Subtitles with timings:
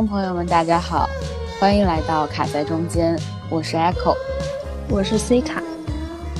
[0.00, 1.06] 众朋友们，大家好，
[1.60, 3.14] 欢迎来到卡在中间，
[3.50, 4.16] 我是 Echo，
[4.88, 5.62] 我是 C 卡。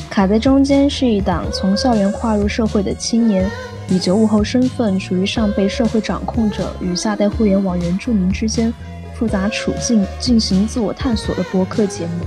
[0.08, 3.46] 卡在中间是一档从校园跨入社会的青年，
[3.90, 8.72] 以九五后身份处于上被社会掌控者与下代互联网原住民之间
[9.12, 12.24] 复杂处境进行自我探索的播客节目。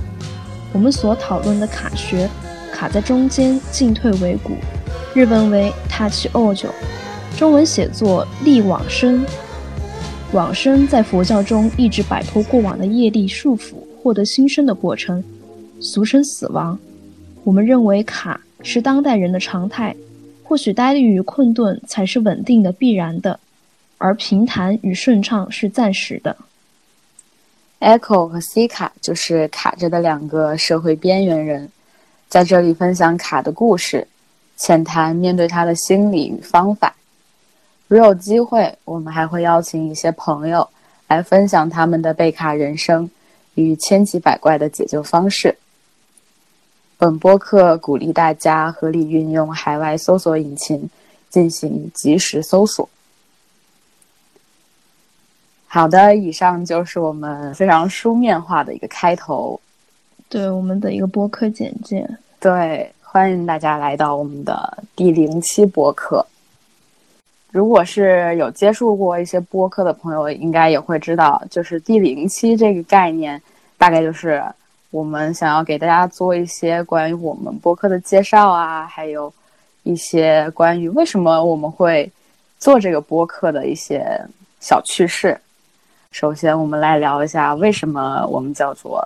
[0.72, 2.30] 我们所讨论的卡学，
[2.72, 4.52] 卡在中间，进退维谷，
[5.14, 6.68] 日文为 Touch Ojo，
[7.36, 9.26] 中文写作力往生。
[10.34, 15.22] 往生在佛教中一直摆脱过往的业力束缚，获得新生的过程，
[15.78, 16.76] 俗称死亡。
[17.44, 19.94] 我们认为卡是当代人的常态，
[20.42, 23.38] 或许呆立与困顿才是稳定的必然的，
[23.96, 26.36] 而平坦与顺畅是暂时的。
[27.78, 31.70] Echo 和 C 卡就是卡着的两个社会边缘人，
[32.28, 34.04] 在这里分享卡的故事，
[34.56, 36.92] 浅谈面对他的心理与方法。
[37.86, 40.66] 如有机会，我们还会邀请一些朋友
[41.06, 43.08] 来分享他们的贝卡人生
[43.54, 45.56] 与千奇百怪的解救方式。
[46.96, 50.88] 本播客鼓励大家合理运用海外搜索引擎
[51.28, 52.88] 进行及时搜索。
[55.66, 59.60] 好的，以上就是我们非常书面化的一个开头，
[60.28, 62.08] 对我们的一个播客简介。
[62.40, 66.24] 对，欢迎大家来到我们的第零期播客。
[67.54, 73.40] 如果是有接触过一些播客的朋友，应该也会知道，就是第零期这个概念，
[73.78, 74.42] 大概就是
[74.90, 79.32] 我们想要给大家做一些关于我们播客的介绍啊，还有
[79.84, 82.10] 一些关于为什么我们会
[82.58, 84.04] 做这个播客的一些
[84.58, 85.40] 小趣事。
[86.10, 89.00] 首先，我们来聊一下为什么我们叫做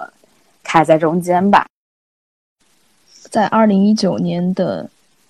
[0.62, 1.66] 卡在中间吧。
[3.12, 4.88] 在二零一九年的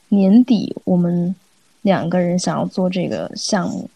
[0.08, 1.34] 年底，我们。
[1.82, 3.88] 两个人想要做这个项目，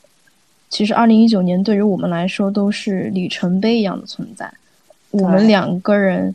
[0.71, 4.51] 其实二零一九年对于我们来说都是里程碑一样的存在。
[5.11, 6.35] 我们两个人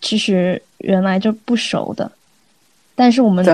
[0.00, 2.10] 其实原来就不熟的，
[2.94, 3.46] 但是我们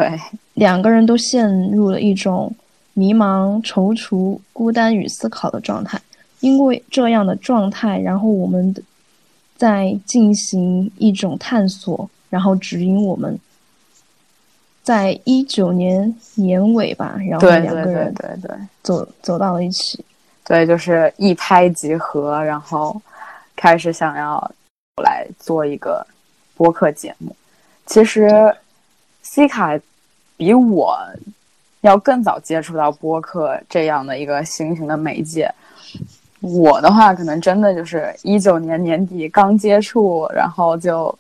[0.55, 2.53] 两个人都陷入了一种
[2.95, 6.01] 迷茫、踌躇、孤单与思考的状态。
[6.41, 8.75] 因为这样的状态，然后我们
[9.57, 13.39] 在进行一种探索，然后指引我们。
[14.89, 20.03] 在一九年年尾吧，然后两个人对对走走到了一起，
[20.47, 22.99] 对，就是一拍即合，然后
[23.55, 24.41] 开始想要
[25.05, 26.03] 来做一个
[26.57, 27.37] 播客节目。
[27.85, 28.31] 其实
[29.21, 29.79] 西卡
[30.39, 30.99] 比我
[31.83, 35.53] 要更早接触到播客这样的一个新型的媒介。
[36.41, 41.15] 我的话，可能真的就是一九年年底刚接触，然后就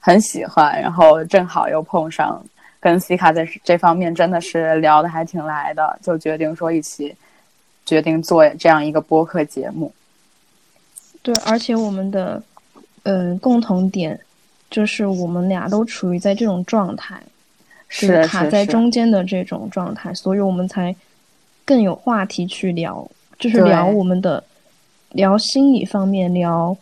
[0.00, 2.42] 很喜欢，然后正好又碰上。
[2.82, 7.14] 跟西卡在这方面真的是聊的还挺来的，就决定说一起
[7.86, 9.94] 决定做这样一个播客节目。
[11.22, 12.42] 对，而且我们的
[13.04, 14.18] 嗯共同点
[14.68, 17.22] 就是我们俩都处于在这种状态，
[17.88, 20.92] 是卡在中间的这种状态，所以我们才
[21.64, 24.42] 更有话题去聊，就是聊我们的
[25.10, 26.76] 聊心理方面，聊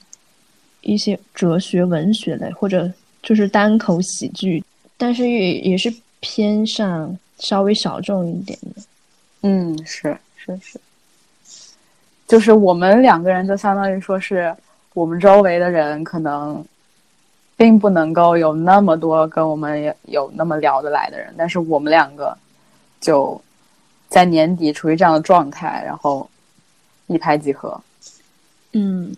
[0.81, 2.91] 一些哲学、文学类，或者
[3.23, 4.65] 就是单口喜剧。
[5.01, 8.83] 但是也也是偏上稍微小众一点的，
[9.41, 10.79] 嗯，是是是，
[12.29, 14.55] 就是我们两个人就相当于说是
[14.93, 16.63] 我们周围的人可能
[17.57, 22.37] 并不能够有那么多跟我们有有那么聊得来的人，但是我们两个
[23.01, 23.41] 就
[24.11, 26.29] 在年底处于这样的状态，然后
[27.07, 27.81] 一拍即合。
[28.73, 29.17] 嗯，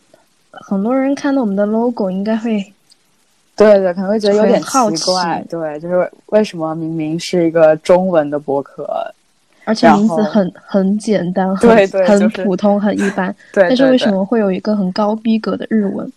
[0.53, 2.73] 很多人看到我们的 logo 应该会。
[3.55, 5.45] 对对，可能会觉得有点奇怪。
[5.49, 8.89] 对，就是为什么明明是一个中文的博客，
[9.65, 13.33] 而且名字很很简单，对对，很普通，很一般。
[13.53, 16.11] 对，但是为什么会有一个很高逼格的日文？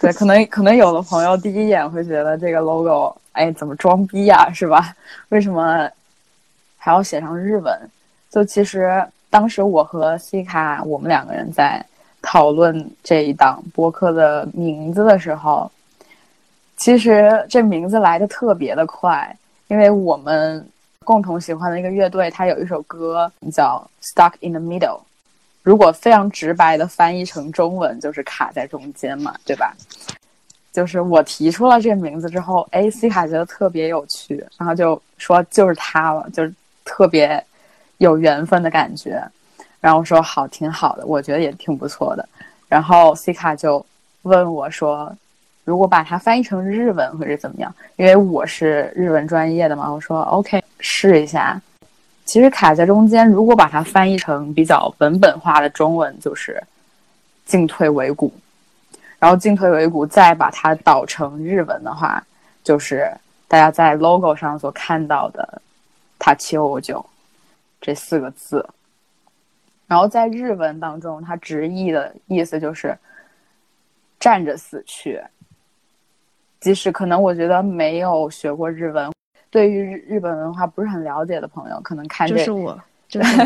[0.00, 4.92] 对，可能可能有的朋友第一眼会觉得这个 logo，哎，怎么装逼呀，是吧？
[5.30, 5.88] 为什么
[6.76, 7.72] 还要写上日文？
[8.28, 11.80] 就其实当时我和西卡我们两个人在
[12.20, 15.70] 讨论这一档播客的名字的时候。
[16.76, 19.36] 其实这名字来的特别的快，
[19.68, 20.66] 因为我们
[21.04, 24.98] 共同喜欢的一个乐队，它有一首歌叫《Stuck in the Middle》，
[25.62, 29.76] 如果非常直白的翻译成中文，就是卡在中间嘛，对吧？
[30.72, 36.52] 就是我提出了这个名字之后，哎，西卡觉得特别有趣，然后就说就是它了，就是
[36.84, 37.44] 特别
[37.98, 39.22] 有缘分的感觉。
[39.80, 42.28] 然后说好，挺好的，我觉得也挺不错的。
[42.68, 43.84] 然后西卡就
[44.22, 45.14] 问我说。
[45.64, 47.72] 如果把它翻译成日文或者怎么样？
[47.96, 51.60] 因为我是日文专业的嘛，我说 OK 试一下。
[52.24, 56.62] 其实卡在中间，如果把它翻译成比较文本化的中文，就是
[57.44, 58.32] 进退维谷，
[59.18, 62.24] 然后进退维谷再把它导成日文的话，
[62.64, 63.12] 就是
[63.48, 65.60] 大家在 logo 上所看到的
[66.18, 67.04] “他七欧九”
[67.80, 68.66] 这四个字。
[69.86, 72.96] 然后在日文当中，它直译的意思就是
[74.18, 75.22] 站着死去。
[76.62, 79.12] 即使可能我觉得没有学过日文，
[79.50, 83.40] 对于日日本文化不是很了解的朋友，可能看这就是我，就是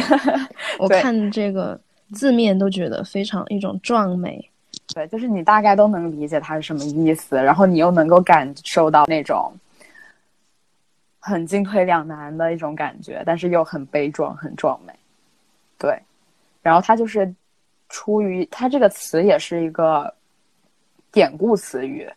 [0.78, 1.80] 我 我看这个
[2.12, 4.48] 字面都觉得非常一种壮美。
[4.94, 9.50] 对，就是你大概都能理解它是什么意思，然后你又能够感受到那种
[11.18, 14.92] 很进退两难的一种感觉，但是又很悲壮、很壮美。
[15.78, 15.98] 对，
[16.62, 17.34] 然后它就是
[17.88, 20.12] 出于它这个词也是一个
[21.10, 22.08] 典故词语，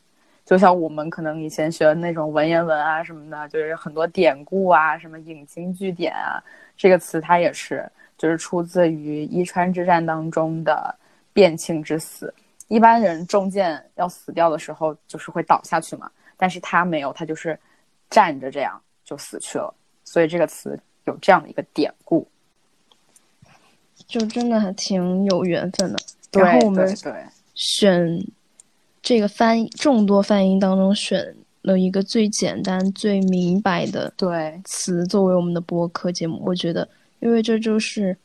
[0.50, 6.44] 就像我们可能以前学的那种文言文啊什么的，就是很多典故啊，什么引经据典啊，
[6.76, 7.88] 这个词它也是
[8.18, 10.98] 就是出自于伊川之战当中的
[11.34, 12.34] 变庆之死。
[12.68, 17.56] 一般人中箭要死掉的时候，就是会倒下去嘛，但是他没有，他就是
[18.10, 19.72] 站着这样就死去了，
[20.04, 22.28] 所以这个词有这样的一个典故。
[24.08, 26.00] 就真的还挺有缘分的。
[26.32, 27.24] 对然后我们对对
[27.54, 28.20] 选
[29.10, 36.40] 这个翻译众多翻译当中选了一个最简单、最明白的对词作为我们的播客节目。
[36.46, 36.88] 我觉得，
[37.20, 38.16] 因为这就是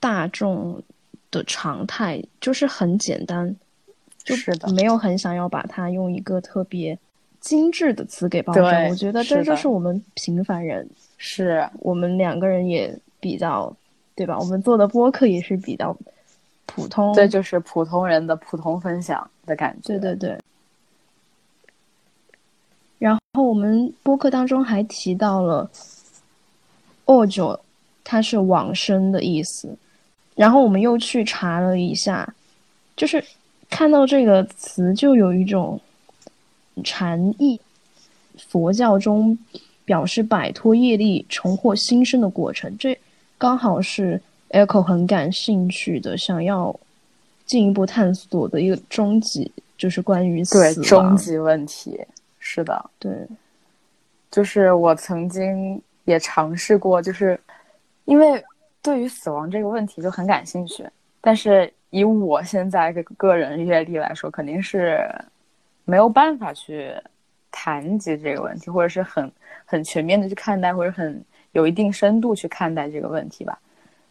[0.00, 0.82] 大众
[1.30, 3.54] 的常态，就是很简单，
[4.24, 6.98] 就是的没有很想要把它用一个特别
[7.38, 8.88] 精致的词给包装。
[8.88, 10.88] 我觉得这就是我们平凡人，
[11.18, 13.70] 是，我们两个人也比较，
[14.16, 14.38] 对吧？
[14.38, 15.94] 我们做的播客也是比较
[16.66, 19.98] 普通，这就是普通人的普通分享的感觉。
[19.98, 20.38] 对对对。
[22.98, 25.68] 然后我们播客当中还提到了
[27.06, 27.58] “恶九”，
[28.04, 29.76] 它是往生的意思。
[30.34, 32.32] 然后我们又去查了一下，
[32.96, 33.22] 就是
[33.68, 35.78] 看到这个词就有一种
[36.84, 37.60] 禅意，
[38.48, 39.36] 佛教中
[39.84, 42.74] 表示摆脱业力、重获新生的过程。
[42.78, 42.98] 这
[43.36, 44.22] 刚好是
[44.52, 46.78] Echo 很感兴趣的，想要
[47.46, 50.84] 进一步探索的一个终极，就是关于死对亡。
[50.84, 51.98] 终极问题，
[52.38, 53.10] 是的，对，
[54.30, 57.38] 就是我曾经也尝试过，就是
[58.04, 58.44] 因为
[58.82, 60.86] 对于死亡这个问题就很感兴趣，
[61.22, 65.00] 但是以我现在个个人阅历来说，肯定是
[65.86, 66.92] 没有办法去
[67.50, 69.32] 谈及这个问题，或者是很
[69.64, 73.58] 很全面的去看待，或者很有一定深度去看待这个问题吧。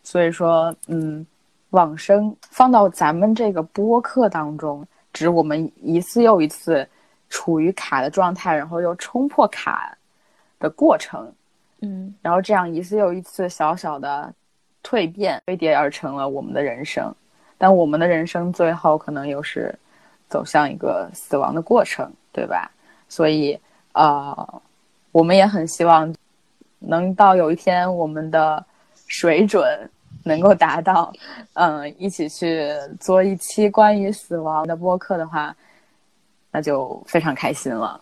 [0.04, 1.26] 所以说，嗯，
[1.70, 6.88] 往生放到咱们这个播客当中，指我们一次又一次
[7.30, 9.96] 处于卡的状态，然后又冲破卡
[10.60, 11.32] 的过程，
[11.82, 14.34] 嗯，然后这样一次又一次小小的
[14.84, 17.14] 蜕变堆叠而成了我们的人生。
[17.58, 19.78] 但我们的人生最后可能又是
[20.28, 22.72] 走向一个死亡的过程，对吧？
[23.08, 23.60] 所以，
[23.94, 24.62] 呃，
[25.12, 26.12] 我们也很希望
[26.80, 28.66] 能到有一天我们的
[29.12, 29.90] 水准
[30.24, 31.12] 能够达到，
[31.54, 35.54] 嗯，一起去做一期关于死亡的播客的话，
[36.52, 38.00] 那就非常开心了。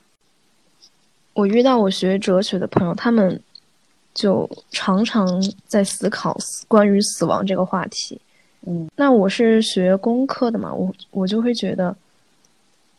[1.34, 3.42] 我遇到我学哲学的朋友，他们
[4.14, 5.28] 就常常
[5.66, 6.38] 在思考
[6.68, 8.22] 关于死亡这个话题。
[8.68, 11.96] 嗯，那我是学工科的嘛，我我就会觉得，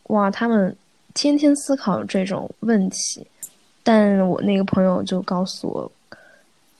[0.07, 0.75] 哇，他们
[1.13, 3.25] 天天思考这种问题。
[3.83, 5.91] 但我那个朋友就告诉我，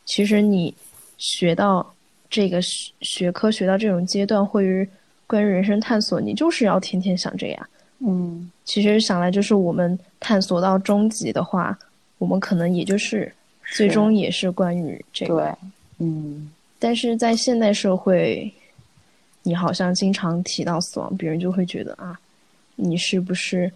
[0.06, 0.74] 其实你
[1.22, 1.88] 学到
[2.32, 4.88] 这个学学科学到这种阶段，会于
[5.28, 7.68] 关于人生探索，你就是要天天想这样。
[8.00, 11.78] 嗯，其实想来就是我们探索到终极的话，
[12.18, 13.32] 我们可能也就是
[13.76, 15.36] 最终也是关于这个。
[15.36, 15.54] 对，
[16.00, 16.50] 嗯，
[16.80, 18.52] 但是在现代社会，
[19.44, 22.20] 你好像经常提到死亡，别人就会觉得啊，
[22.76, 23.72] 你是不是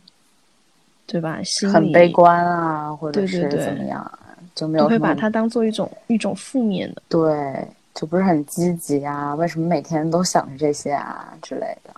[1.05, 1.39] 对吧？
[1.43, 4.19] 心里很悲观啊，或者是怎么样啊，
[4.55, 7.03] 就没有会把它当做一种一种负面的。
[7.09, 9.35] 对，就不是很积极啊？
[9.35, 11.93] 为什么每天都想着这些啊之类的？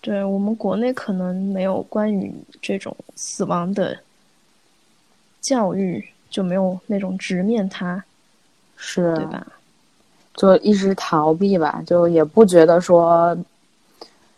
[0.00, 3.98] 对我们国内可能没有关于这种死亡的
[5.40, 8.02] 教育，就没有那种直面它，
[8.76, 9.46] 是，对吧？
[10.34, 13.36] 就一直逃避吧，就也不觉得说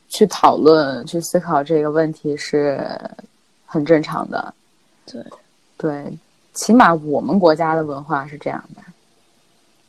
[0.09, 2.83] 去讨论、去思考这个问题是
[3.67, 4.55] 很正常的。
[5.05, 5.23] 对，
[5.77, 6.19] 对，
[6.61, 8.83] 起码我们国家的文化是这样的。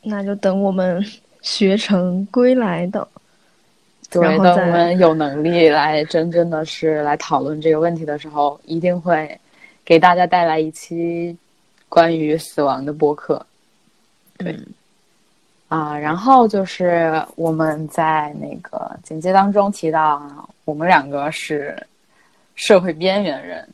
[0.00, 1.04] 那就等我们
[1.42, 3.06] 学成归来的。
[4.10, 9.38] 对，等我然后再们有能力来真正的是来讨论这个问题的时候，一定会
[9.84, 11.36] 给大家带来一期
[11.90, 13.44] 关于死亡的播客。
[14.38, 14.66] 对嗯，
[15.68, 21.76] 啊，然后就是我们在那个简介当中提到，我们两个是
[22.54, 23.68] 社会边缘人，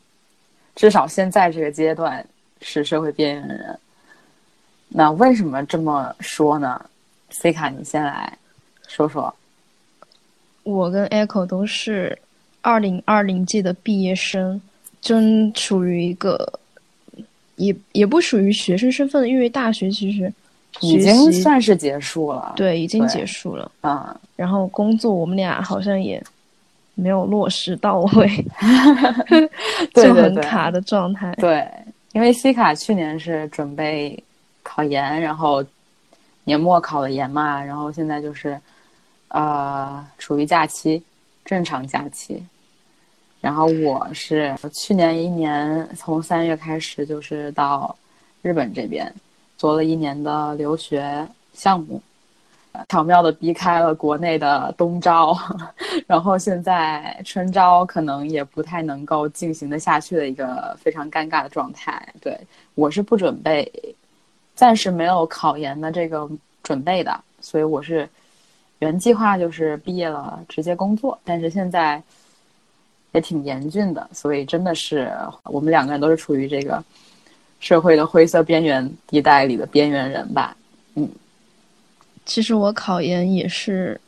[0.75, 2.26] 至少现在这个阶段
[2.61, 3.79] 是社会边缘人。
[4.88, 6.85] 那为什么这么说呢
[7.31, 8.33] ？C 卡，你先来
[8.87, 9.35] 说说。
[10.62, 12.19] 我跟 Echo 都是
[12.61, 14.61] 二零二零届的毕业生，
[15.00, 16.61] 正处于一个
[17.57, 20.33] 也也不属于学生身份，因为大学其实。
[20.81, 24.15] 已经算是结束了，对，已经结束了啊。
[24.37, 26.23] 然后工作我们俩好像也
[26.95, 28.45] 没有落实到位
[29.95, 31.35] 就很卡的状态。
[31.38, 31.67] 对，
[32.19, 34.21] 因为西卡去年是准备
[34.65, 35.65] 考研，然后
[36.43, 38.61] 年末考了研嘛，然后现在就是
[39.29, 41.01] 呃处于假期，
[41.45, 42.45] 正常假期。
[43.41, 47.97] 然后我是去年一年从三月开始就是到
[48.43, 49.15] 日本这边。
[49.57, 52.03] 做了一年的留学项目，
[52.89, 55.37] 巧妙的避开了国内的冬招，
[56.07, 62.07] 然后现在春招可能也不太能够进行的下去的一个非常尴尬的状态。
[62.21, 62.39] 对
[62.75, 63.71] 我是不准备，
[64.55, 66.29] 暂时没有考研的这个
[66.63, 68.09] 准备的，所以我是
[68.79, 72.03] 原计划就是毕业了直接工作，但是现在
[73.13, 75.11] 也挺严峻的，所以真的是
[75.45, 76.83] 我们两个人都是处于这个。
[77.61, 80.57] 社会的灰色边缘地带里的边缘人吧，
[80.95, 81.11] 嗯，
[82.29, 83.99] 其实我考研也是，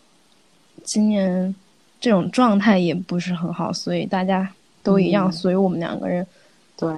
[0.85, 1.53] 今年
[1.99, 4.47] 这种状态也不是很好，所以大家
[4.83, 6.25] 都一样，所以我们两个人
[6.77, 6.95] 对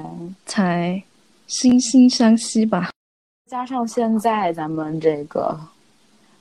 [0.46, 1.00] 才
[1.48, 2.90] 惺惺相惜吧。
[3.48, 5.56] 加上现在咱们这个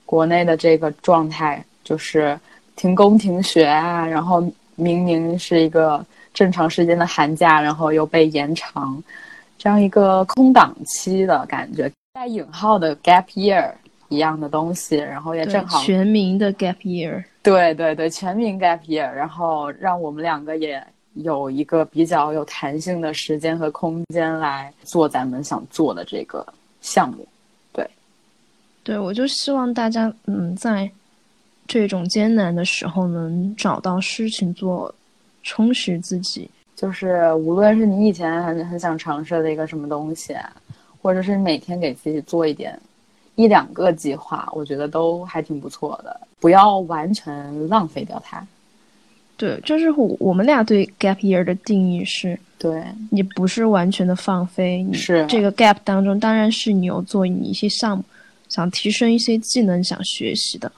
[0.04, 2.38] 国内的这个状态，就是
[2.76, 4.42] 停工停学啊，然后
[4.76, 9.02] 明明是一个正常时间的寒假，然后又被延长。
[9.60, 13.72] 这样一个空档期的感觉，带引号的 gap year
[14.12, 26.46] 一样的东西，然后也正好全民的 gap year，对对对，全民 gap year，然后让我们两个也有一个比较有弹性的时间和空间来做咱们想做的这个
[26.82, 27.25] 项目，
[27.72, 27.89] 对，
[28.84, 30.91] 对我就希望大家嗯，在
[31.65, 34.94] 这种艰难的时候能找到事情做，
[35.41, 36.50] 充实自己。
[36.75, 40.36] 就是无论是你以前很很想尝试的一个什么东西，
[41.01, 42.77] 或者是每天给自己做一点
[43.41, 46.21] 一两个计划，我觉得都还挺不错的。
[46.39, 48.45] 不要完全浪费掉它。
[49.36, 58.03] 对，就是我我们俩对 gap year 的定义是：对你不是完全的放飞，你是这个 gap 当中，当然是你有做你一些项目，
[58.50, 60.71] 想提升一些技能，想学习的。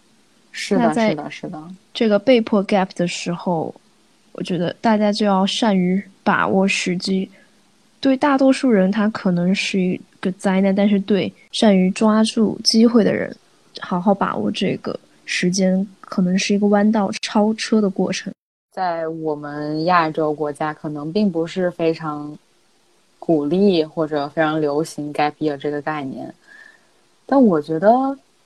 [0.52, 1.62] 是的，是的，是的。
[1.94, 3.74] 这个被迫 gap 的时候。
[4.36, 7.30] 我觉得大家就要善于把握时机。
[8.04, 13.34] 对大多数人，他可能是一个灾难；但是对善于抓住机会的人，
[13.80, 18.34] 好好把握这个时间，可能是一个弯道超车的过程。
[18.74, 22.38] 在我们亚洲国家，可能并不是非常
[23.20, 26.36] 鼓励或者非常流行 “gap year” 这个概念。
[27.26, 27.88] 但我觉得，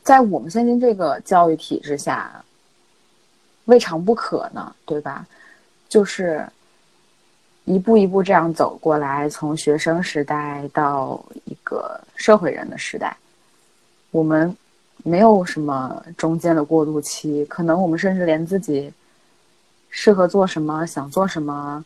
[0.04, 2.44] 在我们现今这个教育体制下，
[3.66, 5.26] 未尝不可呢，对吧？
[5.90, 6.48] 就是
[7.68, 13.16] 一步一步这样走过来，从学生时代到一个社会人的时代，
[14.12, 14.56] 我们
[15.04, 18.90] 没有什么中间的过渡期，可能我们甚至连自己
[19.90, 21.84] 适合做什么、想做什么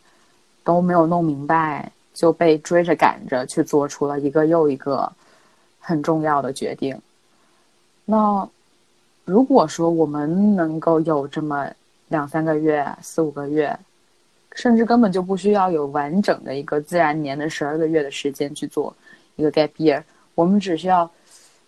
[0.63, 5.11] 都没有弄明白，就被追着赶着去做出了一个又一个
[5.79, 6.95] 很重要的决定。
[8.05, 8.47] 那
[9.25, 11.67] 如果说我们能够有这么
[12.07, 13.75] 两三个月、四五个月，
[14.55, 18.95] 甚至根本就不需要有完整的一个自然年的十二个月的时间去做
[19.35, 20.03] 一个 gap year，
[20.35, 21.09] 我们只需要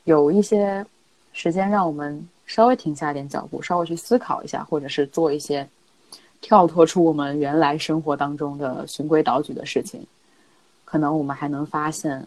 [0.04, 0.86] 有一些
[1.32, 5.68] 时间让我们稍微停下点脚步，稍微去思考一下，或者是做一些
[6.42, 10.06] 跳脱出我们原来生活当中的循规蹈矩的事情，
[10.84, 12.26] 可能我们还能发现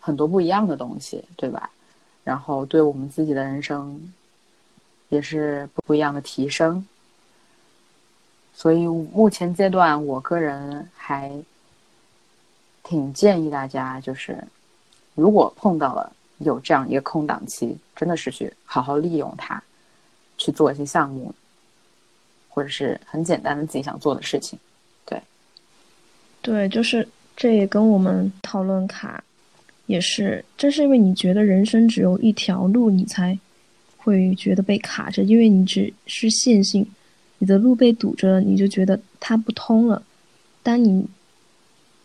[0.00, 1.70] 很多不一样的东西，对吧？
[2.24, 4.00] 然后对我们自己的人生
[5.10, 6.84] 也是不一样的提升。
[8.56, 11.30] 所以目前阶段，我个人还
[12.84, 14.38] 挺建议大家，就是
[15.14, 19.60] 如果碰到了有这样一个空档期，真的是去好好利用它，
[20.38, 21.34] 去做一些项目，
[22.48, 24.58] 或者是很简单的自己想做的事情。
[25.04, 25.20] 对，
[26.40, 27.06] 对，就是
[27.36, 29.22] 这也跟我们讨论卡
[29.86, 33.36] 也是，正是因为你觉得人生只有一条路，你才
[33.98, 36.86] 会觉得被卡着，因为你只是线性。
[37.44, 40.02] 你的路被堵着了，你就觉得它不通了。
[40.62, 41.06] 当你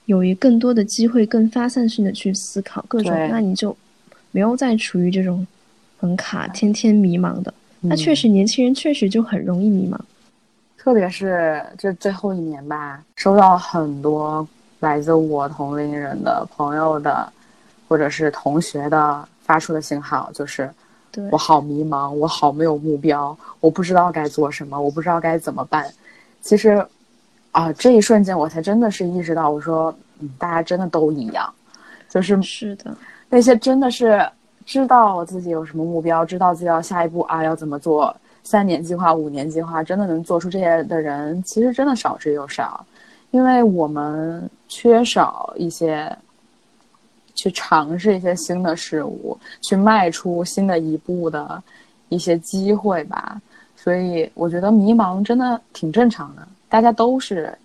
[0.04, 3.74] 有一更多的机会，更发散性的去思考各种，那你就
[4.32, 5.48] 没有再处于这种
[5.98, 7.54] 很卡，天天迷茫的。
[7.80, 9.98] 那确实，年轻人确实就很容易迷茫，
[10.78, 14.46] 特别是这最后一年吧，收到很多
[14.82, 17.32] 来自我同龄人的朋友的，
[17.88, 20.70] 或者是同学的发出的信号，就是
[21.32, 25.86] 我好迷茫，我好没有目标，我不知道该做什么，我不知道该怎么办。
[26.42, 26.86] 其实，
[27.52, 31.52] 啊，这一瞬间我才真的是意识到，我说，嗯，大家真的都一样，
[32.10, 32.96] 就是是的，
[33.30, 34.28] 那些真的是。
[34.66, 42.86] 知道自己有什么目标，知道自己要下一步啊要怎么做，三年计划、五年计划，真的能做出这些的人，其实真的少之又少，
[43.32, 46.16] 因为我们缺少一些
[47.40, 51.64] 去尝试一些新的事物，去迈出新的一步的
[52.10, 53.42] 一些机会吧。
[53.76, 57.58] 所以我觉得迷茫真的挺正常的，大家都是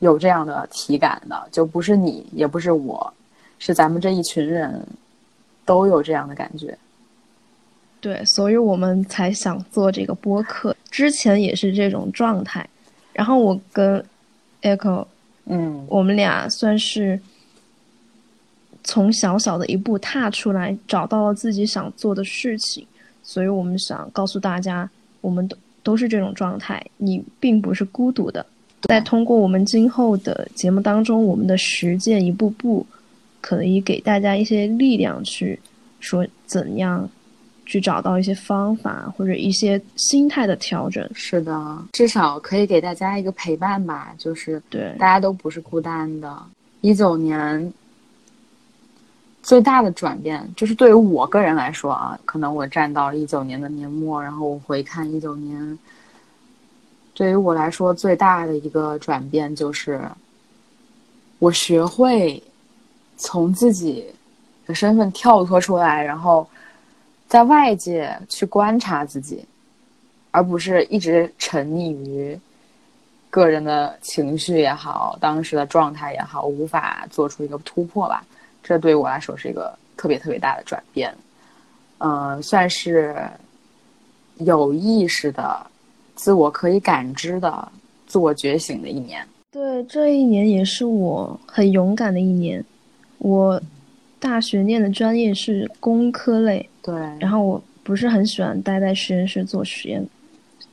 [0.00, 3.12] 有这样的体感的，就不是你，也不是我，
[3.58, 4.84] 是咱们这一群人。
[5.66, 6.78] 都有这样的感觉，
[8.00, 10.76] 对，所以我们才想做这个播客。
[10.92, 12.64] 之前也是这种状态，
[13.12, 14.00] 然后我跟
[14.62, 15.04] Echo，
[15.46, 17.20] 嗯，我们俩算是
[18.86, 22.86] 从小小的一步踏出来，找到了自己想做的事情。
[23.22, 24.88] 所以我们想告诉大家，
[25.20, 28.46] 我们都都是这种状态，你并不是孤独的。
[28.88, 32.86] 在通过我们今后的节目当中，我们的实践一步步。
[33.42, 35.56] 可以给大家一些力量，去
[36.00, 37.08] 说怎样
[37.64, 41.08] 去找到一些方法或者一些心态的调整。
[41.14, 46.36] 是的，至少可以给大家一个陪伴吧，就是对大家都不是孤单的。
[46.80, 47.72] 一九年
[49.46, 55.78] 最大的转变，就是对于我个人来说啊，可能我站到一九年的年末，然后我回看一九年，
[57.14, 60.00] 对于我来说最大的一个转变就是
[61.38, 62.42] 我学会。
[63.18, 64.06] 从自己
[64.66, 66.46] 的身份跳脱出来，然后
[67.26, 69.42] 在外界去观察自己，
[70.30, 72.38] 而不是一直沉溺于
[73.30, 78.22] 个人的情绪也好，当时的状态也好，无法做出一个突破吧。
[78.68, 81.14] 这对于我来说是一个特别特别大的转变，
[81.98, 83.14] 嗯，算是
[84.38, 85.64] 有意识的、
[86.16, 87.68] 自我可以感知的、
[88.08, 89.24] 自我觉醒的一年。
[89.52, 92.62] 对，这一年也是我很勇敢的一年。
[93.18, 93.62] 我
[94.18, 96.92] 大学念的专业是工科类，对。
[97.20, 100.04] 然后我不是很喜欢待在实验室做实验，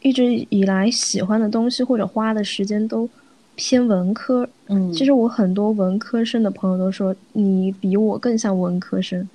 [0.02, 3.08] 一直以来喜欢的东西或者花的时间都
[3.56, 4.48] 偏文科。
[4.68, 9.28] 嗯，其实我很多文科生的朋友都说你比我更像文科生。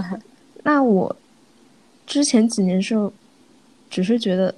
[0.62, 1.14] 那我
[2.06, 3.12] 之前几年时候
[3.90, 4.54] 只是觉得，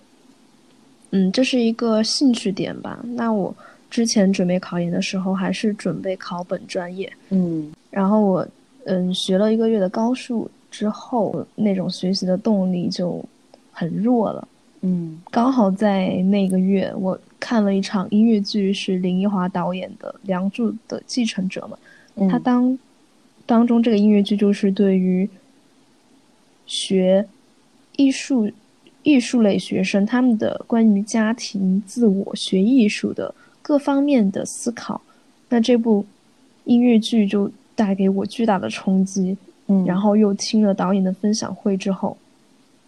[1.11, 3.05] 嗯，这是一个兴趣点吧。
[3.14, 3.55] 那我
[3.90, 7.12] 之前准备考研的时候还是准备考本专业。
[7.31, 7.72] 嗯。
[7.90, 8.46] 然后我，
[8.85, 13.24] 嗯，学了一个月的高数之后，那种学习的动力就
[13.72, 14.46] 很弱了。
[14.83, 21.79] 嗯，刚好在那个月，我看了一场音乐剧，是林奕华导演的《梁祝的继承者》嘛。
[22.31, 22.79] 他当
[23.44, 25.29] 当中这个音乐剧就是对于
[26.66, 27.27] 学
[27.96, 28.51] 艺术
[29.03, 35.01] 艺术类学生他们的关于家庭、自我、学艺术的各方面的思考。
[35.49, 36.05] 那这部
[36.64, 37.51] 音乐剧就。
[37.77, 42.16] 带给我巨大的冲击，嗯，然后又听了导演的分享会之后，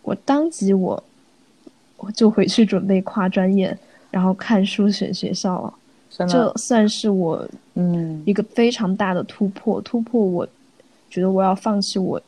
[0.00, 1.04] 我当即我
[1.98, 3.76] 我就回去准备跨专业，
[4.10, 5.74] 然后看书选学校了。
[6.26, 10.46] 这算是我嗯一个非常大的突破，突破我
[11.10, 12.20] 觉得我要放弃我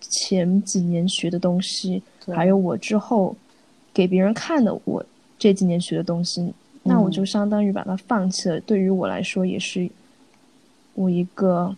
[0.00, 2.02] 前几年学的东西，
[2.34, 3.36] 还有我之后
[3.92, 5.04] 给别人看的我
[5.38, 8.58] 这几年学的东西，那我就相当于把它放弃了。
[8.60, 9.88] 对于我来说，也是
[10.94, 11.74] 我一个。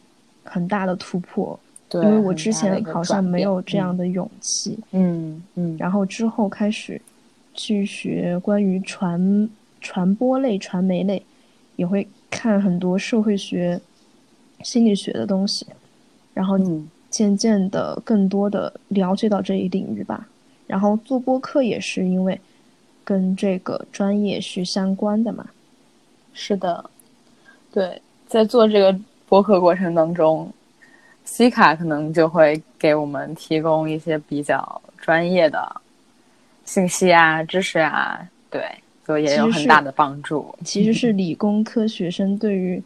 [0.51, 1.61] 很大的突破，
[1.93, 4.79] 因为我之前好像没有这样的勇气。
[4.93, 5.77] 嗯嗯。
[5.79, 6.99] 然后之后开始
[7.59, 9.51] 去学关于传
[9.83, 11.23] 传播类、传媒类，
[11.77, 13.79] 也会看很多社会学、
[14.63, 15.67] 心理学的东西，
[16.33, 16.57] 然后
[17.11, 20.27] 渐渐的更多的了解到这一领域吧。
[20.67, 22.41] 然后做播客也是因为
[23.05, 25.45] 跟这个专业是相关的嘛。
[26.33, 26.89] 是的，
[27.73, 28.99] 对，在做这个。
[29.31, 30.51] 播客过程当中
[31.27, 35.83] ，C 卡可能就会给我们提供一些比较专业的
[36.69, 38.63] 信息啊、知识啊，对，
[39.07, 40.55] 所以也有很大的帮助。
[40.63, 42.83] 其实是理工科学生对于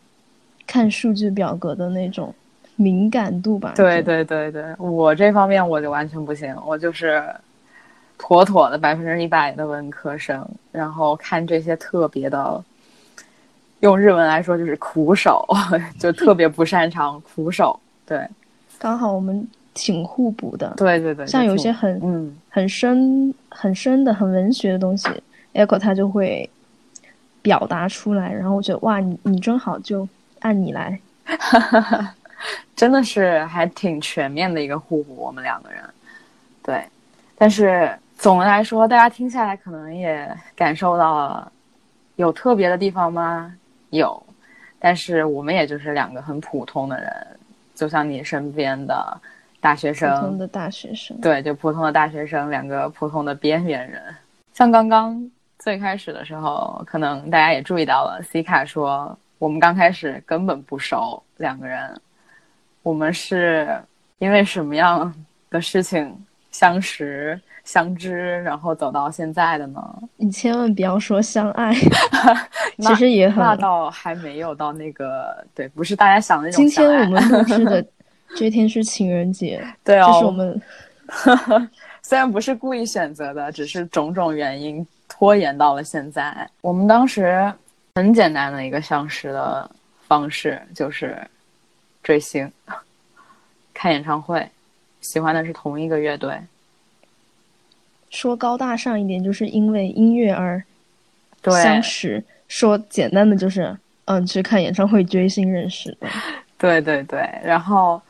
[0.68, 2.32] 看数据表格的那种
[2.76, 3.72] 敏感度吧？
[3.74, 7.20] 对对对对，我这方面我就完全不行，我就是
[8.16, 12.64] 妥妥的百分之一百的文科生，然后看这些特别的。
[13.80, 15.44] 用日文来说就是苦手，
[15.98, 17.76] 就特别不擅长苦手。
[18.06, 18.24] 对，
[18.78, 20.72] 刚好我们挺互补的。
[20.76, 25.08] 对对对，像有些很嗯很深很深的很文学的东西
[25.54, 26.48] ，Echo 他就会
[27.40, 30.08] 表达出来，然后我觉得哇，你你真好，就
[30.40, 30.98] 按你来。
[32.74, 35.80] 真的是还挺全面的一个互补，我们两个人。
[36.62, 36.84] 对，
[37.36, 41.52] 但是总的来说，大家听下来可能也感受到了，
[42.16, 43.54] 有特别的地方吗？
[43.90, 44.20] 有，
[44.80, 47.26] 但是我们也就是两个很普通的人，
[47.74, 49.16] 就像你身边的
[49.62, 54.02] 大学生，普通的大学生，对，就普通的大学生，两个普通的边缘人。
[54.52, 61.88] 像刚刚最开始的时候，可能大家也注意到了，C 卡说我们刚开始根本不熟，两个人。
[62.82, 63.68] 我们是
[64.18, 65.14] 因为什么样
[65.48, 66.12] 的事情
[66.50, 69.80] 相识、相知，然后走到现在的呢？
[70.16, 71.72] 你千万不要说相爱，
[72.82, 76.66] 其实也很那倒还没有到那个对，不是大家想的那种。
[76.66, 77.86] 今天我们录制的
[78.36, 80.62] 这天是情人节， 对哦，这是我们
[82.02, 86.48] 虽然不是故意选择的，只是种种原因拖延到了现在。
[86.60, 87.52] 我们当时
[87.94, 89.70] 很简单的一个相识的
[90.06, 91.16] 方式就是。
[92.04, 92.50] 追星，
[93.72, 94.44] 看演唱会，
[95.02, 96.36] 喜欢的是同一个乐队。
[98.10, 100.60] 说高大上一点，就是因为音乐而
[101.44, 106.08] 相识；说简单的，就是嗯，去看演唱会追星认识的。
[106.58, 108.02] 对对对，然后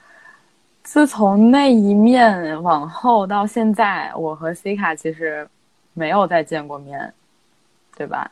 [0.82, 5.46] 自从那一面往后到现在，我和西卡其实
[5.94, 7.12] 没有再见过面，
[7.96, 8.30] 对吧？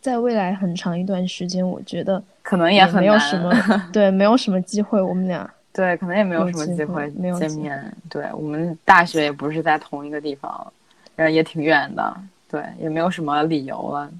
[0.00, 3.52] 在未来很长一段时间，我觉得可能也没有什么
[3.92, 7.92] 对，没有什么机会，我们俩对，可能也没有什么机会见面。
[8.08, 10.72] 对我们大学也不是在同一个地方，
[11.14, 12.16] 然后也挺远的，
[12.48, 14.10] 对，也没有什么理由了。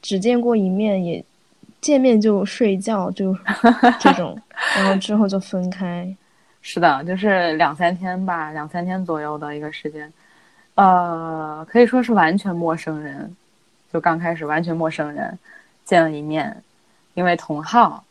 [0.00, 1.24] 只见过一面，也
[1.80, 3.36] 见面就睡觉，就
[4.00, 4.36] 这种，
[4.76, 6.14] 然后之后就分开。
[6.62, 10.10] 是的，就是两三天吧，两三天左右的一个时间，
[10.76, 13.36] 呃，可以说是完全陌生人。
[13.92, 15.38] 就刚开始完全陌生人，
[15.84, 16.56] 见了一面，
[17.12, 18.02] 因为同号，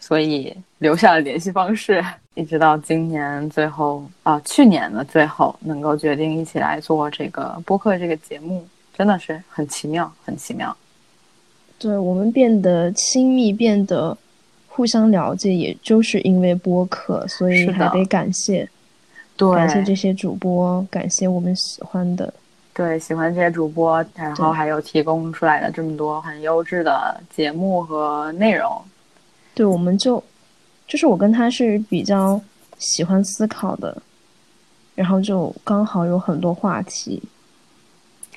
[0.00, 10.74] 所以留下了联系方式，一直到今年最后啊，去年的最后能够决定一起来做这个播客这个节目，真的是很奇妙，很奇妙。
[11.78, 14.16] 对我们变得亲密，变得
[14.78, 18.68] 互相了解，也就是因为播客，所以还得感谢，
[19.36, 22.32] 对，感谢这些主播，感谢我们喜欢的。
[22.72, 28.80] 对，喜欢这些主播，然后还有提供出来的这么多很优质的节目和内容。
[29.52, 30.22] 对，我们就
[30.86, 32.40] 就是我跟他是比较
[32.78, 34.00] 喜欢思考的，
[34.94, 37.20] 然后就刚好有很多话题，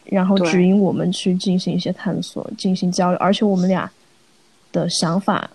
[0.06, 3.88] 然后指引我们去进行一些探索、进行交流，而且我们俩
[4.72, 5.48] 的想法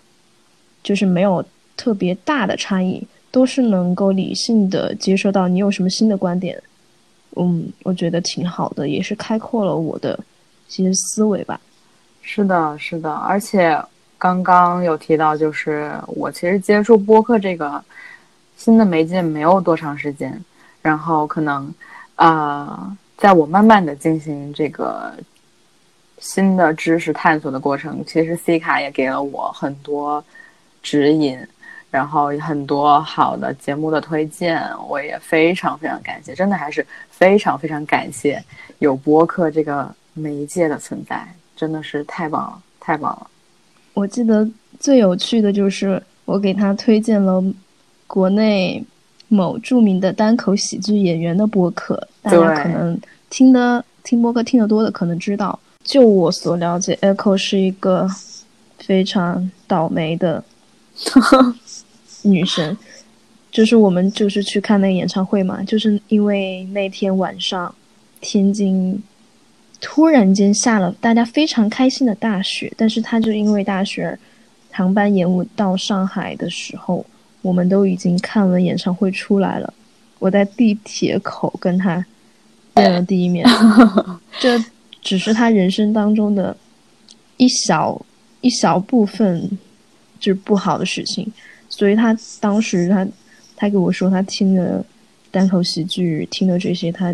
[0.87, 1.43] 就是没有
[1.75, 6.57] 特别大的差异，都是能够理性的接受到你有什么新的观点。
[7.35, 10.17] 嗯，我觉得挺好的，也是开阔了我的
[10.69, 11.59] 一些思维吧。
[12.21, 13.77] 是的，是的，而且
[14.17, 17.83] 刚刚有提到，就是我其实接触播客这个
[18.55, 20.41] 新的媒介没有多长时间，
[20.81, 21.69] 然后可能
[22.15, 25.13] 呃，在我慢慢的进行这个
[26.17, 30.23] 新的知识探索的过程，其实 C 卡也给了我很多
[30.81, 31.39] 指引。
[31.89, 38.43] 然后很多好的节目的推荐，我也非常非常感谢，真的还是非常非常感谢
[38.79, 43.27] 有播客这个媒介的存在，真的是太棒了，太棒了。
[43.93, 44.47] 我记得
[44.81, 47.41] 最有趣的就是我给他推荐了
[48.05, 48.83] 国内
[49.29, 58.05] 某著名的单口喜剧演员的播客，大家可能听的听播客听得多的可能知道，就我所了解，Echo 是一个
[58.77, 60.43] 非常倒霉的。
[62.23, 62.77] 女神，
[63.51, 67.73] 就是我们就是去看那个演唱会嘛，就是因为那天晚上，
[68.19, 69.01] 天津
[69.79, 74.17] 突然间下了大家非常开心的大雪，但是他就因为大雪，
[74.71, 77.05] 航班延误到上海的时候，
[77.41, 79.73] 我们都已经看了演唱会出来了，
[80.19, 82.03] 我在地铁口跟他
[82.75, 83.47] 见了第一面，
[84.39, 84.61] 这
[85.01, 86.57] 只是他人生当中的
[87.37, 88.03] 一小
[88.41, 89.57] 一小部分，
[90.19, 91.31] 就是不好的事情。
[91.69, 93.05] 所以他当时他，
[93.55, 94.83] 他给我说他听了
[95.29, 97.13] 单口喜剧，听了这些，他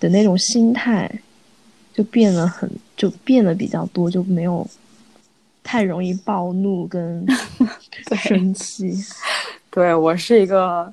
[0.00, 1.10] 的那种心态
[1.94, 4.66] 就变了很，就变得比较多，就没有
[5.62, 7.24] 太容易暴怒跟
[8.16, 8.92] 生气。
[9.70, 10.92] 对我是一个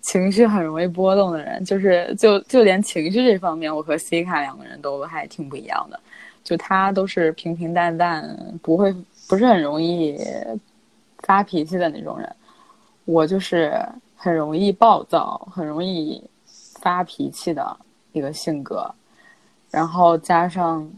[0.00, 5.98] 情绪很容易波动的人，就是就就连情绪这方面，我和西卡两个人都还挺不一样的。
[6.42, 8.94] 就他都是平平淡淡，不会
[9.28, 10.18] 不是很容易。
[11.24, 12.36] 发脾气的那种人，
[13.06, 13.76] 我就是
[14.14, 16.22] 很容易暴躁、很容易
[16.80, 17.76] 发脾气的
[18.12, 18.88] 一个性格，
[19.70, 20.88] 然后加上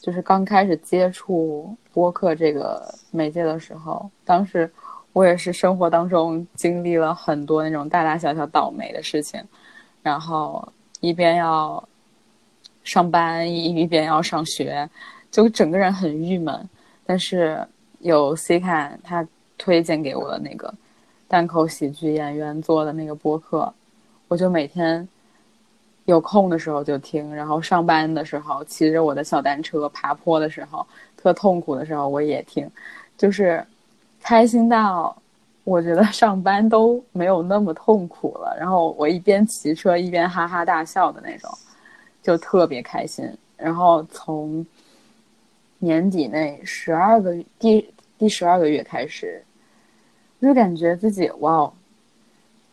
[0.00, 4.70] 就是刚开始接触播客这个媒介的时候，当时
[5.12, 9.42] 我也是生活当中经历了很多那种大大小小倒霉的事情，
[10.02, 10.66] 然后
[11.00, 11.82] 一边要
[12.84, 14.88] 上班，一边要上学，
[15.30, 16.68] 就整个人很郁闷。
[17.04, 17.66] 但是
[18.02, 20.72] 有 C 看他推荐给我的那个
[21.26, 23.72] 单口喜剧演员做的那个播客，
[24.28, 25.08] 我就每天
[26.04, 30.86] 有空的时候就听，然后上班的时候骑着我的小单车爬坡的时候，
[31.16, 32.68] 特痛苦的时候我也听，
[33.16, 33.64] 就是
[34.20, 35.16] 开心到
[35.64, 38.56] 我觉得上班都没有那么痛苦了。
[38.58, 41.48] 然后我一边骑车一边哈哈大笑的那种，
[42.20, 43.24] 就特别开心。
[43.56, 44.66] 然后从
[45.78, 47.91] 年底那十二个第
[48.22, 49.42] 第十二个月开始，
[50.40, 51.72] 就感觉自己哇，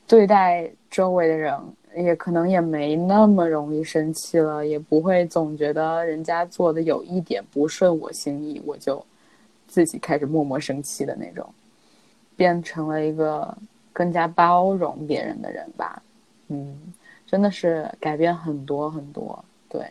[0.07, 1.59] 对待周围的人
[1.97, 9.03] 也可能也没那么容易生气了，也不会总觉得人家做的有一点不顺我心意，我就
[9.67, 11.43] 自己开始默默生气的那种，
[12.35, 13.57] 变成了一个
[13.91, 15.99] 更加包容别人的人吧。
[16.49, 16.77] 嗯，
[17.25, 19.43] 真的是改变很多很多。
[19.67, 19.83] 对，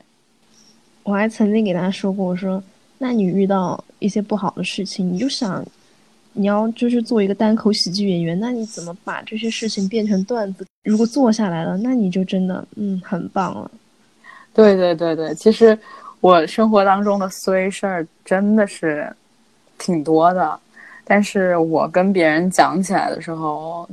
[1.02, 2.62] 我还曾经给他说过，我说。
[3.00, 5.64] 那你遇到一些不好的事情，你就想，
[6.32, 10.66] 你要就是做一个单口喜剧演员，那你怎么把这些事情变成段子？
[10.84, 13.70] 如果做下来了，那你就真的嗯很棒了。
[14.54, 15.78] 对对对对，其实
[16.20, 19.12] 我生活当中的衰事儿真的是
[19.78, 20.58] 挺多的，
[21.04, 23.88] 但是我跟别人讲起来的时候，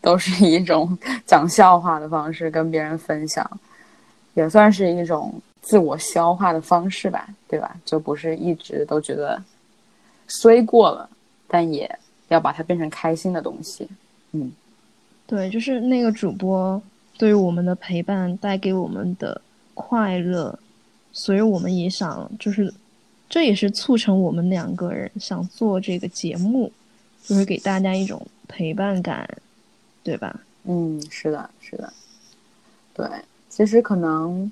[0.00, 3.48] 都是一种 讲笑话的方式跟别人分享，
[4.34, 5.32] 也算是一种。
[5.62, 7.80] 自我消化的方式吧，对吧？
[7.84, 9.40] 就不是一直都觉得
[10.26, 11.08] 虽过了，
[11.46, 11.88] 但也
[12.28, 13.88] 要把它变成开心的东西。
[14.32, 14.50] 嗯，
[15.26, 16.82] 对，就是那个主播
[17.16, 19.40] 对于我们的陪伴，带给我们的
[19.74, 20.58] 快乐，
[21.12, 22.74] 所以我们也想，就是
[23.28, 26.72] 这也是促成我们两个人想做这个节目，
[27.22, 29.28] 就是给大家一种陪伴感，
[30.02, 30.40] 对吧？
[30.64, 31.92] 嗯，是的，是的，
[32.94, 33.06] 对，
[33.48, 34.50] 其实可能。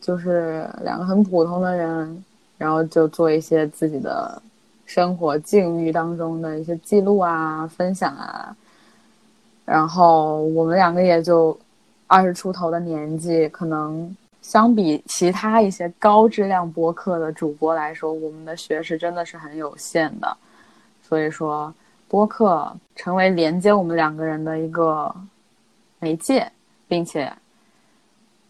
[0.00, 2.24] 就是两个很普通的人，
[2.56, 4.40] 然后就做一些自己的
[4.86, 8.56] 生活境遇当中的一些记录啊、分享啊。
[9.66, 11.56] 然后我们两个也就
[12.06, 20.36] 二十出头的年纪，可能相比其他一些高质量播客的主播来说，我们的学识真的是很有限的。
[21.06, 21.72] 所以说，
[22.08, 25.14] 播客成为连接我们两个人的一个
[25.98, 26.50] 媒介，
[26.88, 27.30] 并且。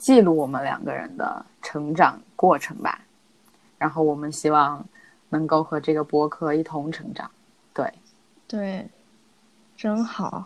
[0.00, 2.98] 记录我们两个人的成长过程吧，
[3.76, 4.82] 然后我们希望
[5.28, 7.30] 能够和这个播客一同成长。
[7.74, 7.92] 对，
[8.48, 8.88] 对，
[9.76, 10.42] 真好。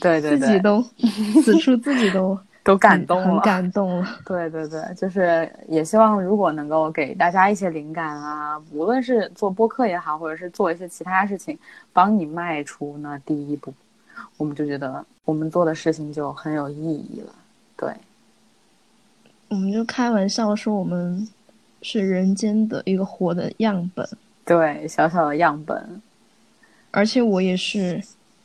[0.00, 0.82] 对对对，自己都
[1.44, 4.18] 此处自己都都感动了，很感动了。
[4.24, 11.58] 对对对，就是也希望如果能够给大家一些灵感啊，无论是做播客也好，或者是做一些其他事情，
[11.92, 13.74] 帮你迈出那第一步，
[14.38, 17.32] 我们就觉得我们做的事情就很有意义了。
[17.76, 17.94] 对。
[19.54, 21.28] 我们就开玩笑说，我们
[21.80, 24.06] 是人间的一个活的样本，
[24.44, 26.02] 对，小小的样本。
[26.90, 28.02] 而且我也是，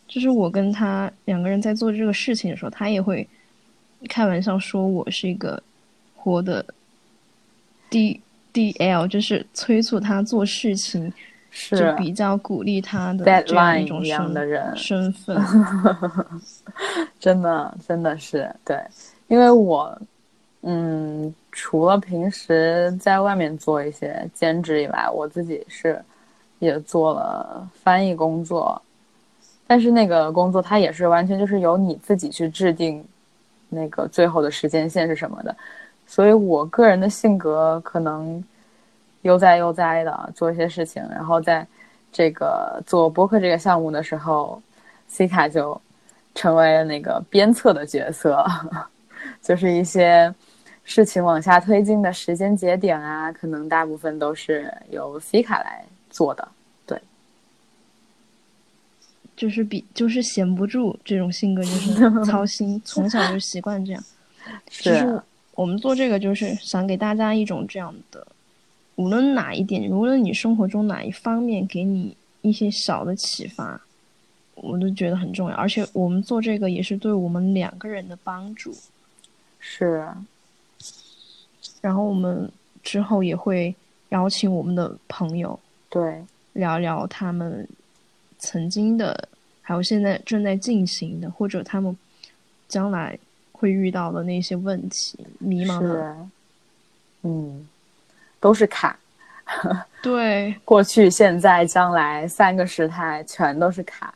[0.08, 3.28] 就是我跟他两个人在做这个事情的时候，他也会
[4.08, 5.62] 开玩笑说我是一个
[6.16, 6.64] 活的
[7.90, 8.22] D
[8.54, 11.12] D L，就是催促他做事情，
[11.50, 15.42] 是就比较鼓励他的这样一种身身份。
[17.20, 18.80] 真的，真的是对，
[19.28, 20.00] 因为我。
[20.62, 26.04] 嗯，除了平时在外面做一些兼职以外，我自己是
[26.60, 28.80] 也做了翻译工作，
[29.66, 33.02] 但是那个工作它也是完全就是由你自己去制定
[33.70, 35.56] 那个最后的时间线是什么的，
[36.06, 38.44] 所以我个人的性格可能
[39.22, 41.66] 悠哉悠哉的做一些事情，然后在
[42.12, 44.62] 这个做播客这个项目的时候
[45.08, 45.80] ，C 卡就
[46.36, 48.46] 成为了那个鞭策的角色，
[49.42, 50.36] 就是一些。
[50.90, 56.48] 事情往下推进的时间节点啊，可能大部分都是由 C 卡来做的，
[56.88, 57.00] 对，
[59.38, 61.94] 就是比就是闲不住这种性格，就是
[62.26, 64.04] 操心，从小就习惯这样。
[64.68, 65.22] 是，
[65.54, 68.26] 我们做这个就是想给大家一种这样的，
[68.96, 73.80] 无论哪一点，无论你生活中哪一方面给你一些小的启发，
[74.56, 75.56] 我都觉得很重要。
[75.56, 78.76] 而且我们做这个也是对我们两个人的帮助。
[79.60, 80.08] 是。
[81.82, 82.52] 然后我们
[82.84, 83.74] 之后也会
[84.10, 87.68] 邀请我们的朋友，对，聊聊他们
[88.38, 89.28] 曾经的，
[89.62, 91.96] 还有现在正在进行的，或者他们
[92.68, 93.18] 将来
[93.52, 96.28] 会遇到的那些问题，迷茫的，
[97.24, 97.68] 嗯，
[98.40, 98.96] 都是坎。
[100.02, 104.14] 对，过去、现在、将来三个时态全都是卡。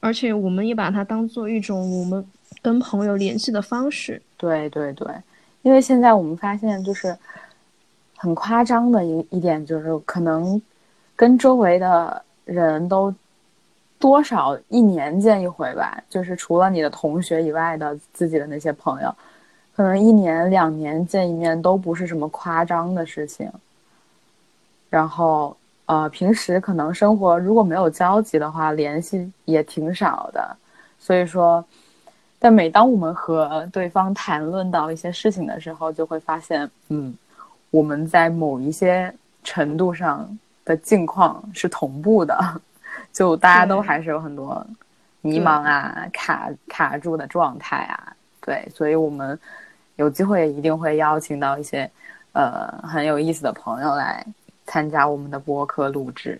[0.00, 2.24] 而且我们也把它当做一种我们
[2.60, 4.20] 跟朋友联系的方式。
[4.36, 5.06] 对对对，
[5.62, 7.16] 因为现在我们发现，就是
[8.16, 10.60] 很夸张的一一点，就是可能
[11.14, 13.14] 跟周围的人都
[13.98, 19.14] 多少一年见一回吧，就是除了你的同学以外的自己的那些朋友，
[19.74, 23.50] 可能一年两年见一面都不是什么夸张的事情。
[24.88, 25.56] 然后。
[25.88, 30.54] 呃，平时可能生活如果没有交集的话，联系也挺少的。
[30.98, 31.64] 所以说，
[32.38, 37.14] 但每当我们和对方谈论到一些事情的时候，就会发现，嗯，
[37.70, 42.38] 我们在某一些程度上的境况是同步的，
[43.12, 44.66] 就大家都还是有很多
[45.20, 48.12] 迷茫啊、卡卡住的状态啊。
[48.40, 49.38] 对，所以我们
[49.96, 51.90] 有机会一定会邀请到一些
[52.32, 54.24] 呃很有意思的朋友来。
[54.70, 56.38] 参加我们的播客录制，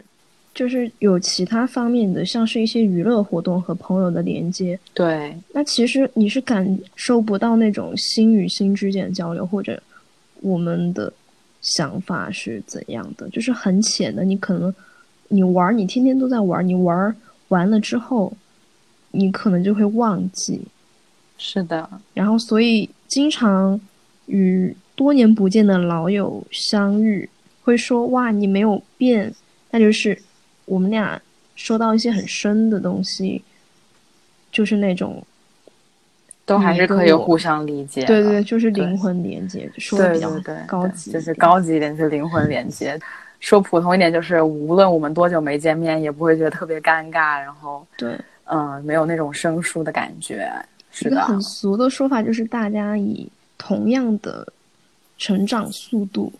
[0.58, 4.76] 就是有其他方面的，像是一些娱乐活动和朋友的连接。
[4.92, 9.80] 对，那其实你是感受不到那种心与心之间的交流，或者
[10.40, 11.12] 我们的
[11.62, 14.24] 想法是怎样的，就是很浅的。
[14.24, 14.74] 你可能
[15.28, 17.14] 你玩，你天天都在玩，你玩
[17.50, 18.32] 完了之后，
[19.12, 20.60] 你可能就会忘记。
[21.38, 23.80] 是的，然后所以经常
[24.26, 27.30] 与多年不见的老友相遇。
[27.62, 29.32] 会说哇，你没有变，
[29.70, 30.18] 那就是
[30.68, 31.20] 我们俩
[31.56, 33.42] 说到一些很深的东西，
[34.52, 35.22] 就是那种
[36.44, 38.04] 都还是可以互相理解。
[38.04, 40.30] 对对，就是灵魂连接，说的比较
[40.66, 42.98] 高级，就是高级一点是灵魂连接，
[43.40, 50.50] 说普通一点就是无论我们多久没见面，也不会觉得特别尴尬，然后对，嗯，没有那种生疏的感觉。
[51.00, 54.46] 一个很俗的说法就是大家以同样的
[55.16, 56.32] 成长速度。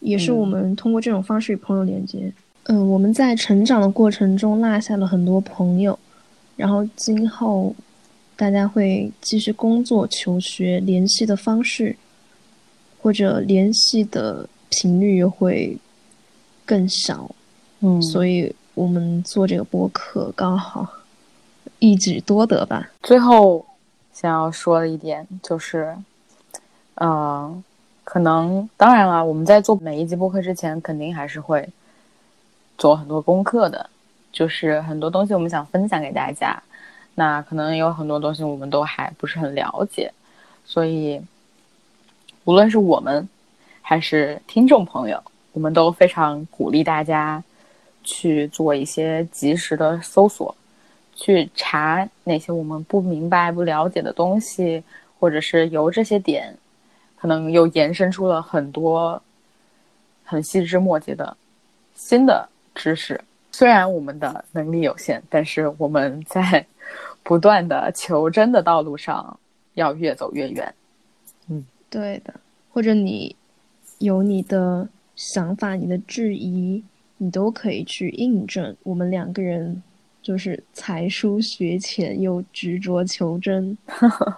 [0.00, 2.18] 也是我们通过这种方式与朋友连接。
[2.18, 2.32] 嗯，
[2.66, 5.98] 我们在成长的过程中落下了很多朋友，
[6.56, 7.74] 然后今后
[8.36, 11.96] 大家会继续工作、求学，联系的方式
[13.00, 15.76] 或者联系的频率又会
[16.64, 17.34] 更少。
[17.80, 20.88] 嗯，所以我们做这个播客刚好
[21.78, 22.90] 一举多得吧。
[23.02, 23.64] 最后
[24.12, 25.96] 想要说的一点就是，
[26.94, 27.62] 嗯。
[28.06, 31.66] 可能当然了，我们在做每一集播客之前，肯定还是会
[32.78, 33.90] 做很多功课的。
[34.32, 36.60] 就是很多东西我们想分享给大家，
[37.14, 40.12] 那可能有很多东西我们都还不是很了解，
[40.64, 41.20] 所以
[42.44, 43.28] 无论是我们
[43.80, 47.40] 还是听众朋友，我们都非常鼓励大家
[48.02, 50.52] 去做一些及时的搜索，
[51.14, 54.82] 去查那些我们不明白、不了解的东西，
[55.20, 56.56] 或者是由这些点。
[57.16, 59.22] 可能又延伸出了很多
[60.24, 61.34] 很细枝末节的
[61.94, 63.20] 新的知识。
[63.52, 66.66] 虽然我们的能力有限，但是我们在
[67.22, 69.38] 不断的求真的道路上
[69.74, 70.74] 要越走越远。
[71.48, 72.34] 嗯，对的。
[72.72, 73.36] 或者你
[73.98, 76.82] 有你的想法、你的质疑，
[77.18, 78.76] 你都可以去印证。
[78.82, 79.80] 我们两个人
[80.20, 83.78] 就是才疏学浅又执着求真。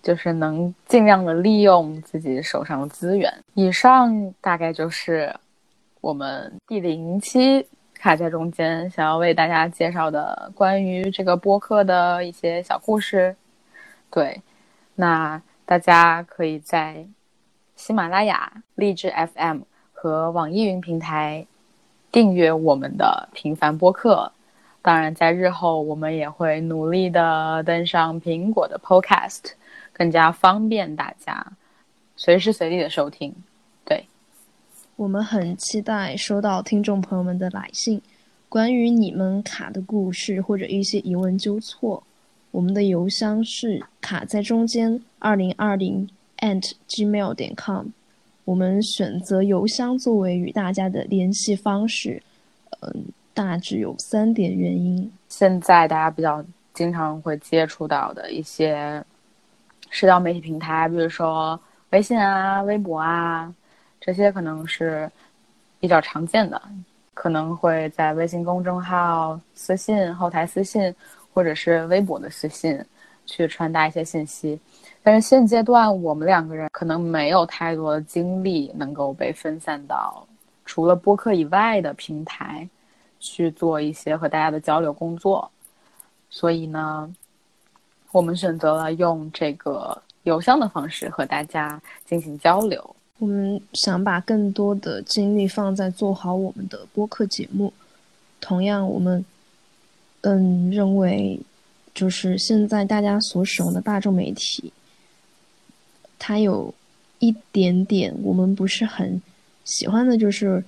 [0.00, 3.32] 就是能尽量的利用自己手上的资源。
[3.54, 5.34] 以上大概就是
[6.06, 13.34] 我们第零期卡在中间想要为大家介绍的关于这个播客的一些小故事。
[14.08, 14.40] 对，
[14.94, 17.04] 那大家可以在
[17.74, 21.44] 喜马拉雅、荔枝 FM 和网易云平台
[22.12, 24.30] 订阅我们的平凡播客。
[24.82, 29.54] 当然，在日后我们也会努力的登上苹果的 Podcast。
[29.92, 31.44] 更加方便大家
[32.14, 33.34] 随时随地的收听，
[34.96, 38.00] 我们很期待收到听众朋友们的来信，
[38.48, 42.02] 关于你们卡的故事或者一些疑问纠错，
[42.50, 47.88] 我们的邮箱是卡在中间二零二零 and gmail 点 com，
[48.46, 52.22] 我们选择邮箱作为与大家的联系方式，
[52.80, 55.12] 嗯，大致有三点原因。
[55.28, 56.42] 现在大家比较
[56.72, 59.04] 经常会接触到的一些。
[59.88, 61.58] 社交媒体平台，比如说
[61.90, 63.54] 微信啊、微博啊，
[64.00, 65.10] 这些可能是
[65.80, 66.60] 比较常见的，
[67.14, 70.94] 可能会在微信公众号私信、后台私信，
[71.34, 72.82] 或者是微博的私信
[73.26, 74.58] 去传达一些信息。
[75.02, 80.26] 但是现阶段我们两个人可能没有太多的精力能够被分散到
[80.64, 82.68] 除了播客以外的平台
[83.20, 85.48] 去做一些和大家的交流工作，
[86.28, 87.08] 所以呢，
[88.10, 92.95] 我们选择了用这个邮箱的方式和大家进行交流。
[93.18, 97.72] 我们想把更多的精力放在做好我们的播客节目。
[98.40, 99.24] 同样，我们
[100.20, 101.40] 嗯认为，
[101.94, 104.70] 就是现在大家所使用的大众媒体，
[106.18, 106.74] 它有
[107.18, 109.20] 一点点我们不是很
[109.64, 110.62] 喜欢的，就是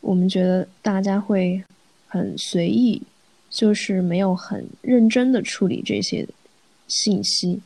[0.00, 1.62] 我们觉得大家会
[2.08, 3.00] 很随意，
[3.48, 6.26] 就是没有很认真的处理这些
[6.88, 7.60] 信息。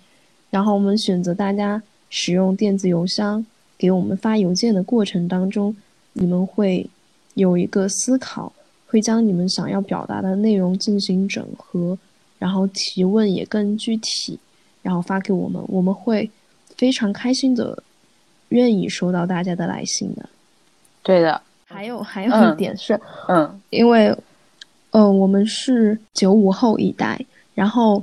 [0.50, 3.44] 然后我们选择大家使用电子邮箱。
[3.78, 5.74] 给我们发邮件的过程当中，
[6.14, 6.88] 你们会
[7.34, 8.52] 有一个思考，
[8.86, 11.98] 会将你们想要表达的内容进行整合，
[12.38, 14.38] 然后提问也更具体，
[14.82, 16.30] 然后发给我们，我们会
[16.76, 17.82] 非常开心的，
[18.48, 20.26] 愿意收到大家的来信的。
[21.02, 22.98] 对的，还有还有一点是，
[23.28, 24.16] 嗯，因为，
[24.92, 27.20] 呃，我们是九五后一代，
[27.54, 28.02] 然后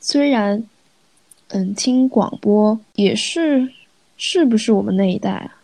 [0.00, 0.60] 虽然，
[1.48, 3.70] 嗯，听广播也是。
[4.26, 5.54] 是不是我们那一代啊？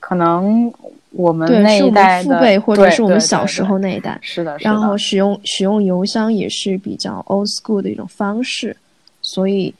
[0.00, 0.70] 可能
[1.12, 4.18] 我们那一代父辈，或者是我们小时候那一代。
[4.20, 8.76] 是的，然后使用使用邮箱也是比较 old school 的一种方式，
[9.22, 9.72] 所以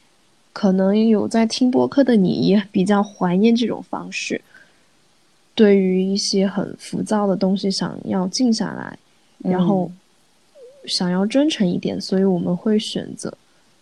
[0.53, 4.41] 可能有在听播客的你也比较怀念这种方式。
[5.57, 8.97] 对于一些很浮躁的东西，想要静下来，
[9.39, 9.91] 然后
[10.87, 13.37] 想要真诚一点，所以我们会选择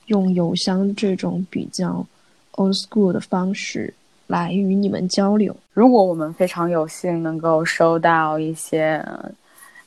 [0.06, 2.04] 用邮箱这种比较
[2.52, 3.92] old school 的方式。
[4.26, 5.54] 来与你们交流。
[5.72, 9.04] 如果我们非常有幸能够收到一些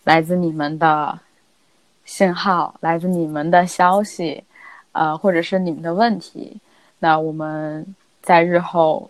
[0.04, 1.18] 来自你们的
[2.06, 4.44] 信号，来自你们的消息，
[4.92, 6.58] 呃，或者是你们的问题，
[7.00, 7.86] 那我们
[8.22, 9.10] 在日后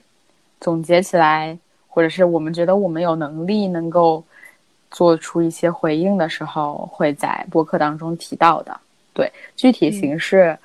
[0.60, 1.58] 总结起来，
[1.88, 4.24] 或者是我们觉得我们有能力能够
[4.92, 8.80] 做出一些回应的时候，会在播客当中提到的。
[9.14, 10.58] 对，具体形式。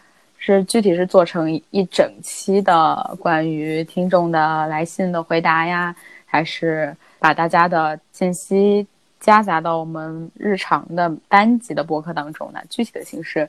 [0.42, 8.86] 是具体是做成一整期的关于听众的来信的回答呀，还是把大家的信息
[9.20, 12.60] 夹杂到我们日常的单集的播客当中呢？
[12.70, 13.46] 具体的形式，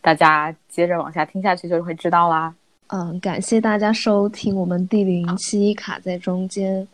[0.00, 2.54] 大家接着往下听下去就会知道啦。
[2.86, 6.86] 嗯，感谢大家收听我们第零期卡在中间，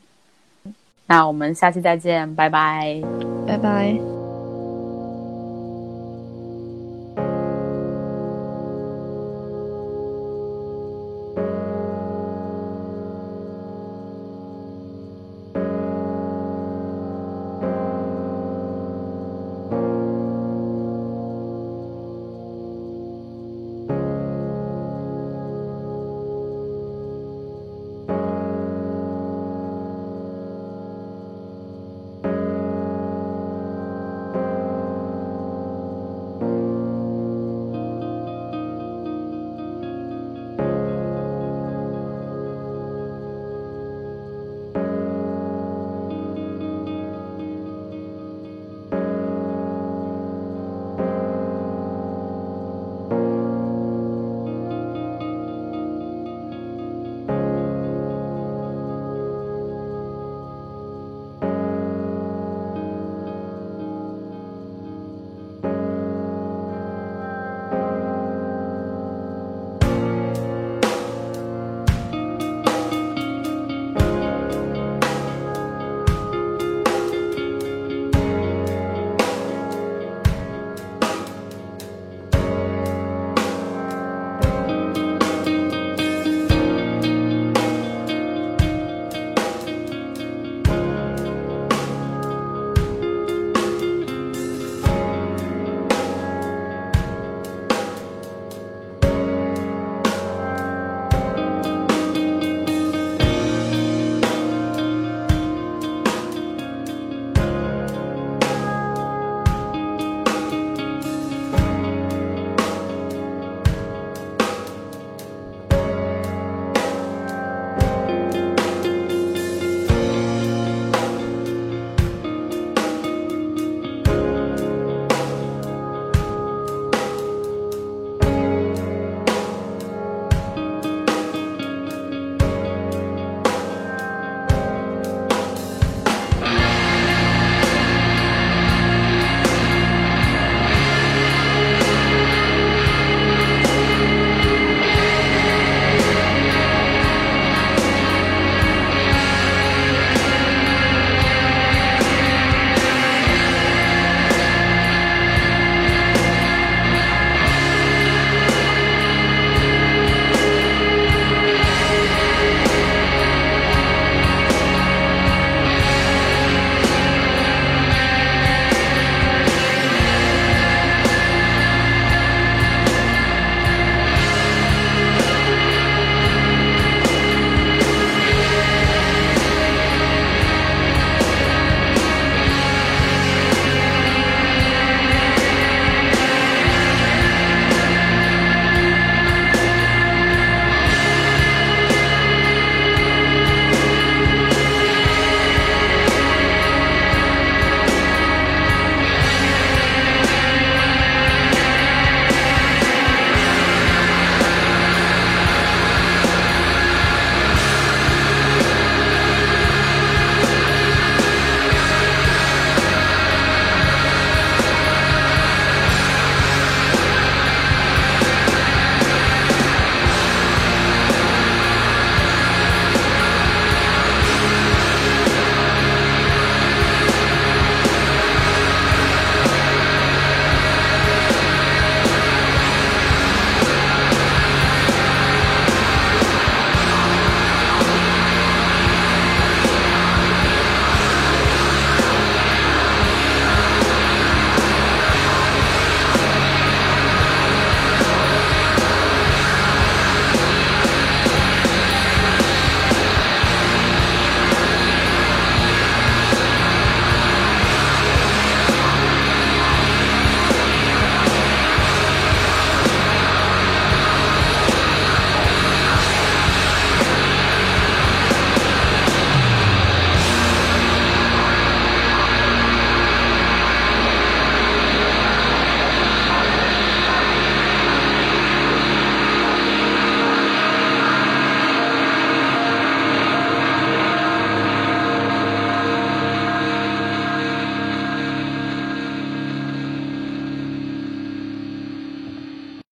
[1.07, 2.99] 那我们下期再见，拜拜，
[3.47, 4.24] 拜拜。